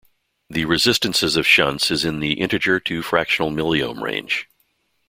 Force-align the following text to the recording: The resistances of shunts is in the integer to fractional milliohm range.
The 0.49 0.65
resistances 0.65 1.35
of 1.35 1.45
shunts 1.45 1.91
is 1.91 2.03
in 2.03 2.21
the 2.21 2.39
integer 2.41 2.79
to 2.79 3.03
fractional 3.03 3.51
milliohm 3.51 4.01
range. 4.01 4.49